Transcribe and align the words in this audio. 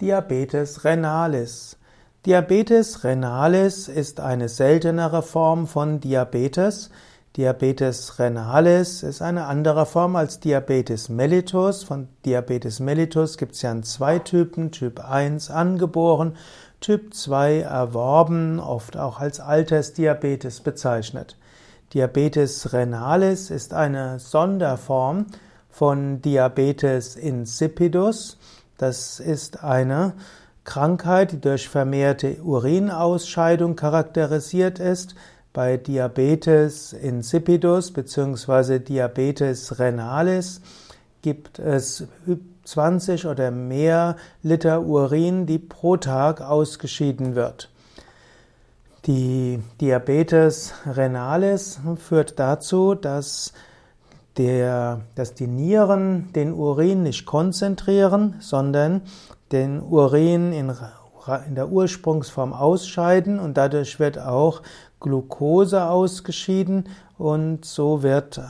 Diabetes 0.00 0.84
renalis. 0.84 1.76
Diabetes 2.24 3.02
renalis 3.02 3.88
ist 3.88 4.20
eine 4.20 4.48
seltenere 4.48 5.22
Form 5.22 5.66
von 5.66 5.98
Diabetes. 5.98 6.90
Diabetes 7.36 8.20
renalis 8.20 9.02
ist 9.02 9.22
eine 9.22 9.46
andere 9.46 9.86
Form 9.86 10.14
als 10.14 10.38
Diabetes 10.38 11.08
mellitus. 11.08 11.82
Von 11.82 12.06
Diabetes 12.24 12.78
mellitus 12.78 13.38
gibt 13.38 13.56
es 13.56 13.62
ja 13.62 13.82
zwei 13.82 14.20
Typen, 14.20 14.70
Typ 14.70 15.00
1 15.00 15.50
angeboren, 15.50 16.36
Typ 16.80 17.12
2 17.12 17.62
erworben, 17.62 18.60
oft 18.60 18.96
auch 18.96 19.18
als 19.18 19.40
Altersdiabetes 19.40 20.60
bezeichnet. 20.60 21.36
Diabetes 21.92 22.72
renalis 22.72 23.50
ist 23.50 23.74
eine 23.74 24.20
Sonderform 24.20 25.26
von 25.68 26.22
Diabetes 26.22 27.16
insipidus. 27.16 28.38
Das 28.78 29.20
ist 29.20 29.64
eine 29.64 30.14
Krankheit, 30.64 31.32
die 31.32 31.40
durch 31.40 31.68
vermehrte 31.68 32.42
Urinausscheidung 32.42 33.74
charakterisiert 33.74 34.78
ist. 34.78 35.14
Bei 35.52 35.76
Diabetes 35.76 36.92
insipidus 36.92 37.92
bzw. 37.92 38.78
Diabetes 38.78 39.78
renalis 39.80 40.60
gibt 41.22 41.58
es 41.58 42.06
20 42.64 43.26
oder 43.26 43.50
mehr 43.50 44.16
Liter 44.42 44.82
Urin, 44.82 45.46
die 45.46 45.58
pro 45.58 45.96
Tag 45.96 46.40
ausgeschieden 46.40 47.34
wird. 47.34 47.70
Die 49.06 49.60
Diabetes 49.80 50.74
renalis 50.86 51.80
führt 51.96 52.38
dazu, 52.38 52.94
dass 52.94 53.52
der, 54.38 55.00
dass 55.16 55.34
die 55.34 55.48
Nieren 55.48 56.32
den 56.32 56.54
Urin 56.54 57.02
nicht 57.02 57.26
konzentrieren, 57.26 58.36
sondern 58.38 59.02
den 59.52 59.82
Urin 59.82 60.52
in, 60.52 60.72
in 61.46 61.54
der 61.54 61.68
Ursprungsform 61.70 62.52
ausscheiden 62.52 63.40
und 63.40 63.56
dadurch 63.56 63.98
wird 63.98 64.18
auch 64.18 64.62
Glucose 65.00 65.84
ausgeschieden 65.84 66.88
und 67.18 67.64
so 67.64 68.02
wird 68.02 68.40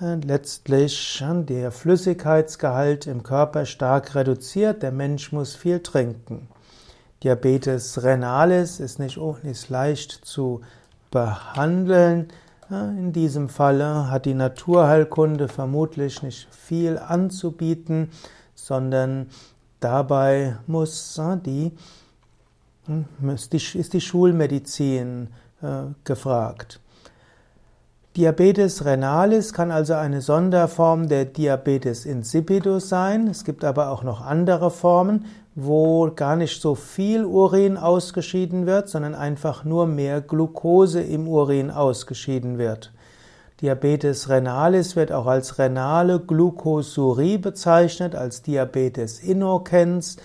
äh, 0.00 0.14
letztlich 0.14 1.22
äh, 1.22 1.42
der 1.44 1.70
Flüssigkeitsgehalt 1.72 3.06
im 3.06 3.22
Körper 3.22 3.66
stark 3.66 4.14
reduziert. 4.14 4.82
Der 4.82 4.92
Mensch 4.92 5.32
muss 5.32 5.54
viel 5.54 5.80
trinken. 5.80 6.48
Diabetes 7.22 8.02
renalis 8.02 8.80
ist 8.80 8.98
nicht, 8.98 9.18
nicht 9.42 9.68
leicht 9.68 10.10
zu 10.24 10.62
behandeln. 11.10 12.28
In 12.70 13.12
diesem 13.12 13.48
Falle 13.48 14.10
hat 14.10 14.24
die 14.24 14.34
Naturheilkunde 14.34 15.48
vermutlich 15.48 16.22
nicht 16.22 16.48
viel 16.54 16.98
anzubieten, 16.98 18.10
sondern 18.54 19.26
dabei 19.80 20.56
muss 20.66 21.20
die, 21.44 21.72
hm, 22.86 23.04
ist 23.28 23.92
die 23.92 24.00
Schulmedizin 24.00 25.28
äh, 25.60 25.82
gefragt. 26.04 26.80
Diabetes 28.16 28.84
renalis 28.84 29.54
kann 29.54 29.70
also 29.70 29.94
eine 29.94 30.20
Sonderform 30.20 31.08
der 31.08 31.24
Diabetes 31.24 32.04
insipidus 32.04 32.90
sein. 32.90 33.26
Es 33.26 33.42
gibt 33.44 33.64
aber 33.64 33.90
auch 33.90 34.02
noch 34.02 34.20
andere 34.20 34.70
Formen, 34.70 35.24
wo 35.54 36.10
gar 36.14 36.36
nicht 36.36 36.60
so 36.62 36.74
viel 36.74 37.24
Urin 37.24 37.76
ausgeschieden 37.76 38.66
wird, 38.66 38.88
sondern 38.88 39.14
einfach 39.14 39.64
nur 39.64 39.86
mehr 39.86 40.20
Glucose 40.20 41.00
im 41.00 41.28
Urin 41.28 41.70
ausgeschieden 41.70 42.58
wird. 42.58 42.92
Diabetes 43.60 44.28
renalis 44.28 44.96
wird 44.96 45.12
auch 45.12 45.26
als 45.26 45.58
renale 45.58 46.18
Glucosurie 46.18 47.38
bezeichnet, 47.38 48.14
als 48.14 48.42
Diabetes 48.42 49.20
innocens, 49.20 50.16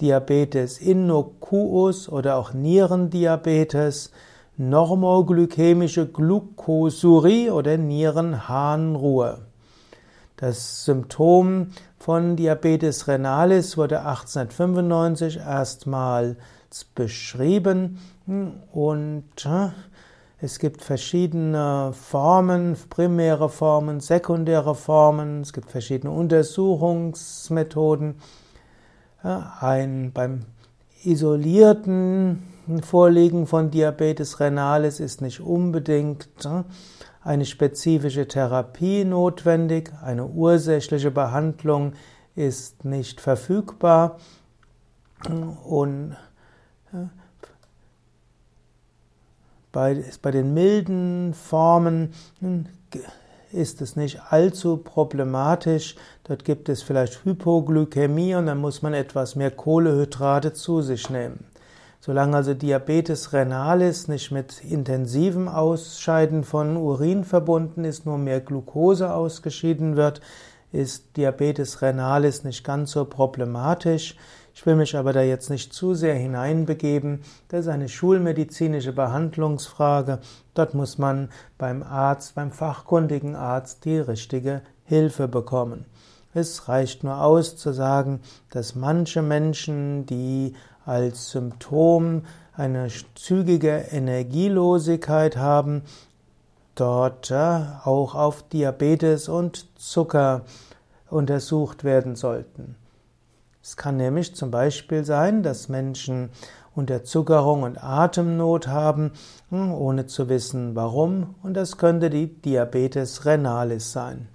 Diabetes 0.00 0.78
innocuus 0.78 2.08
oder 2.08 2.36
auch 2.36 2.54
Nierendiabetes, 2.54 4.12
normoglykämische 4.56 6.06
Glucosurie 6.06 7.50
oder 7.50 7.76
Nierenharnruhe. 7.76 9.45
Das 10.36 10.84
Symptom 10.84 11.68
von 11.98 12.36
Diabetes 12.36 13.08
renalis 13.08 13.78
wurde 13.78 14.00
1895 14.00 15.38
erstmals 15.38 16.36
beschrieben 16.94 17.98
und 18.72 19.24
äh, 19.46 19.70
es 20.38 20.58
gibt 20.58 20.82
verschiedene 20.82 21.94
Formen, 21.94 22.76
primäre 22.90 23.48
Formen, 23.48 24.00
sekundäre 24.00 24.74
Formen, 24.74 25.40
es 25.40 25.54
gibt 25.54 25.70
verschiedene 25.70 26.12
Untersuchungsmethoden. 26.12 28.16
Ein, 29.22 30.12
beim 30.12 30.44
isolierten 31.02 32.42
Vorliegen 32.82 33.46
von 33.46 33.70
Diabetes 33.70 34.38
renalis 34.38 35.00
ist 35.00 35.22
nicht 35.22 35.40
unbedingt 35.40 36.28
äh, 36.44 36.64
eine 37.26 37.44
spezifische 37.44 38.28
Therapie 38.28 39.04
notwendig, 39.04 39.92
eine 40.00 40.26
ursächliche 40.26 41.10
Behandlung 41.10 41.94
ist 42.36 42.84
nicht 42.84 43.20
verfügbar 43.20 44.18
und 45.64 46.16
bei, 49.72 50.04
bei 50.22 50.30
den 50.30 50.54
milden 50.54 51.34
Formen 51.34 52.14
hm, 52.38 52.66
ist 53.50 53.82
es 53.82 53.96
nicht 53.96 54.20
allzu 54.30 54.76
problematisch. 54.76 55.96
Dort 56.24 56.44
gibt 56.44 56.68
es 56.68 56.82
vielleicht 56.82 57.24
Hypoglykämie 57.24 58.36
und 58.36 58.46
dann 58.46 58.58
muss 58.58 58.82
man 58.82 58.94
etwas 58.94 59.34
mehr 59.34 59.50
Kohlehydrate 59.50 60.52
zu 60.52 60.80
sich 60.80 61.10
nehmen. 61.10 61.44
Solange 62.00 62.36
also 62.36 62.54
Diabetes 62.54 63.32
renalis 63.32 64.08
nicht 64.08 64.30
mit 64.30 64.62
intensivem 64.62 65.48
Ausscheiden 65.48 66.44
von 66.44 66.76
Urin 66.76 67.24
verbunden 67.24 67.84
ist, 67.84 68.06
nur 68.06 68.18
mehr 68.18 68.40
Glucose 68.40 69.12
ausgeschieden 69.12 69.96
wird, 69.96 70.20
ist 70.72 71.16
Diabetes 71.16 71.82
renalis 71.82 72.44
nicht 72.44 72.64
ganz 72.64 72.92
so 72.92 73.04
problematisch. 73.04 74.16
Ich 74.54 74.64
will 74.64 74.76
mich 74.76 74.96
aber 74.96 75.12
da 75.12 75.20
jetzt 75.20 75.50
nicht 75.50 75.74
zu 75.74 75.94
sehr 75.94 76.14
hineinbegeben. 76.14 77.20
Das 77.48 77.60
ist 77.60 77.68
eine 77.68 77.88
schulmedizinische 77.88 78.92
Behandlungsfrage. 78.92 80.20
Dort 80.54 80.72
muss 80.74 80.96
man 80.96 81.28
beim 81.58 81.82
Arzt, 81.82 82.34
beim 82.34 82.50
fachkundigen 82.50 83.36
Arzt 83.36 83.84
die 83.84 83.98
richtige 83.98 84.62
Hilfe 84.84 85.28
bekommen. 85.28 85.84
Es 86.36 86.68
reicht 86.68 87.02
nur 87.02 87.22
aus 87.22 87.56
zu 87.56 87.72
sagen, 87.72 88.20
dass 88.50 88.74
manche 88.74 89.22
Menschen, 89.22 90.04
die 90.04 90.52
als 90.84 91.30
Symptom 91.30 92.24
eine 92.54 92.88
zügige 93.14 93.86
Energielosigkeit 93.90 95.38
haben, 95.38 95.80
dort 96.74 97.30
ja, 97.30 97.80
auch 97.86 98.14
auf 98.14 98.42
Diabetes 98.50 99.30
und 99.30 99.66
Zucker 99.80 100.42
untersucht 101.08 101.84
werden 101.84 102.16
sollten. 102.16 102.76
Es 103.62 103.78
kann 103.78 103.96
nämlich 103.96 104.34
zum 104.36 104.50
Beispiel 104.50 105.06
sein, 105.06 105.42
dass 105.42 105.70
Menschen 105.70 106.28
Unterzuckerung 106.74 107.62
und 107.62 107.82
Atemnot 107.82 108.68
haben, 108.68 109.12
hm, 109.48 109.72
ohne 109.72 110.04
zu 110.04 110.28
wissen 110.28 110.76
warum, 110.76 111.34
und 111.42 111.54
das 111.54 111.78
könnte 111.78 112.10
die 112.10 112.26
Diabetes 112.26 113.24
renalis 113.24 113.92
sein. 113.92 114.28